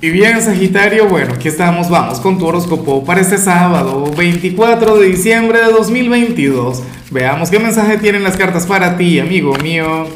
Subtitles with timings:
[0.00, 5.08] Y bien, Sagitario, bueno, aquí estamos, vamos con tu horóscopo para este sábado, 24 de
[5.08, 6.84] diciembre de 2022.
[7.10, 10.06] Veamos qué mensaje tienen las cartas para ti, amigo mío.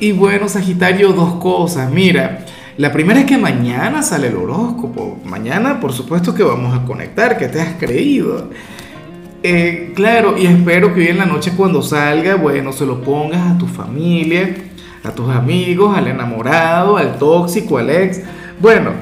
[0.00, 1.90] Y bueno, Sagitario, dos cosas.
[1.90, 2.46] Mira,
[2.78, 5.18] la primera es que mañana sale el horóscopo.
[5.26, 8.48] Mañana, por supuesto que vamos a conectar, que te has creído.
[9.42, 13.56] Eh, claro, y espero que hoy en la noche cuando salga, bueno, se lo pongas
[13.56, 14.54] a tu familia,
[15.04, 18.22] a tus amigos, al enamorado, al tóxico, al ex
[18.58, 18.92] bueno,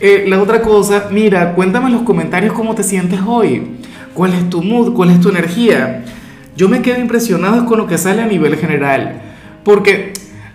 [0.00, 3.78] eh, la otra cosa, mira, cuéntame en los comentarios cómo te sientes hoy.
[4.12, 4.92] ¿Cuál es tu mood?
[4.94, 6.04] ¿Cuál es tu energía?
[6.56, 9.22] Yo me quedo impresionado con lo que sale a nivel general.
[9.64, 10.12] Porque,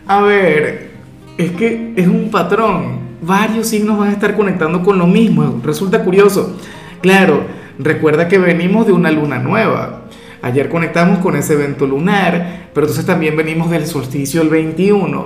[0.08, 0.92] a ver,
[1.38, 3.00] es que es un patrón.
[3.22, 5.60] Varios signos van a estar conectando con lo mismo.
[5.64, 6.58] Resulta curioso.
[7.02, 7.44] Claro,
[7.78, 10.04] recuerda que venimos de una luna nueva.
[10.42, 15.26] Ayer conectamos con ese evento lunar, pero entonces también venimos del solsticio el 21.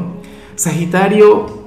[0.55, 1.62] Sagitario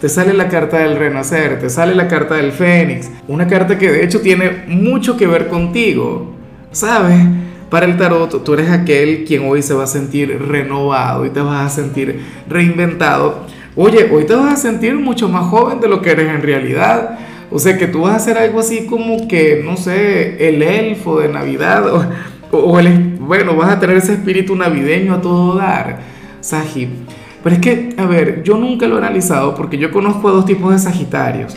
[0.00, 3.90] te sale la carta del renacer, te sale la carta del fénix, una carta que
[3.90, 6.34] de hecho tiene mucho que ver contigo,
[6.70, 7.18] ¿sabes?
[7.70, 11.40] Para el tarot, tú eres aquel quien hoy se va a sentir renovado y te
[11.40, 13.46] vas a sentir reinventado.
[13.76, 17.18] Oye, hoy te vas a sentir mucho más joven de lo que eres en realidad.
[17.50, 21.20] O sea que tú vas a hacer algo así como que, no sé, el elfo
[21.20, 22.04] de Navidad o,
[22.50, 22.80] o
[23.20, 26.00] bueno, vas a tener ese espíritu navideño a todo dar.
[26.40, 26.88] Sahib,
[27.42, 30.44] pero es que, a ver, yo nunca lo he analizado porque yo conozco a dos
[30.44, 31.56] tipos de Sagitarios.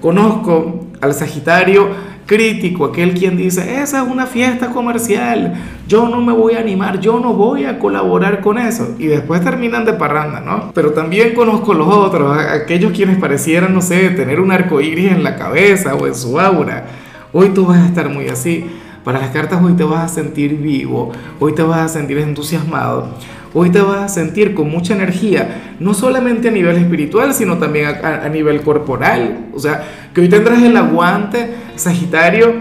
[0.00, 1.88] Conozco al Sagitario
[2.26, 5.54] crítico, aquel quien dice, esa es una fiesta comercial,
[5.88, 8.94] yo no me voy a animar, yo no voy a colaborar con eso.
[8.98, 10.72] Y después terminan de parranda, ¿no?
[10.72, 15.24] Pero también conozco los otros, aquellos quienes parecieran, no sé, tener un arco iris en
[15.24, 16.86] la cabeza o en su aura.
[17.32, 18.66] Hoy tú vas a estar muy así.
[19.04, 21.10] Para las cartas hoy te vas a sentir vivo,
[21.40, 23.08] hoy te vas a sentir entusiasmado
[23.54, 27.86] Hoy te vas a sentir con mucha energía, no solamente a nivel espiritual, sino también
[28.02, 29.48] a, nivel corporal.
[29.52, 29.82] O sea,
[30.14, 32.52] que hoy tendrás el aguante, Sagitario,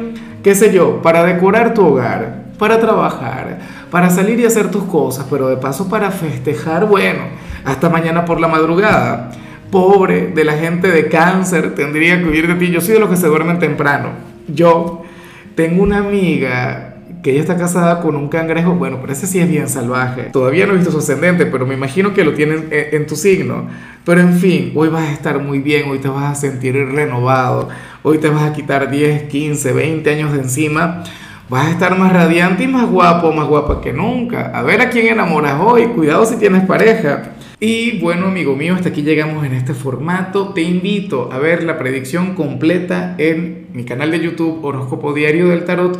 [0.44, 5.26] qué sé yo, para decorar tu hogar, para trabajar, para salir y hacer tus cosas,
[5.30, 7.22] pero de paso para festejar, bueno,
[7.64, 9.32] hasta mañana por la madrugada.
[9.72, 12.70] Pobre de la gente de cáncer, tendría que huir de ti.
[12.70, 14.10] Yo soy de los que se duermen temprano.
[14.50, 15.04] Yo
[15.56, 16.91] tengo una amiga
[17.22, 20.24] que ella está casada con un cangrejo, bueno, pero ese sí es bien salvaje.
[20.32, 23.68] Todavía no he visto su ascendente, pero me imagino que lo tienen en, tu signo.
[24.04, 27.70] Pero en fin, hoy vas a estar muy bien, hoy te vas a sentir renovado,
[28.04, 31.04] hoy te vas a quitar 10, 15, 20 años de encima.
[31.50, 34.52] Vas a estar más radiante y más guapo, más guapa que nunca.
[34.58, 37.34] A ver a quién enamoras hoy, cuidado si tienes pareja.
[37.60, 40.54] Y bueno, amigo mío, hasta aquí llegamos en este formato.
[40.54, 45.66] Te invito a ver la predicción completa en mi canal de YouTube Horóscopo Diario del
[45.66, 46.00] Tarot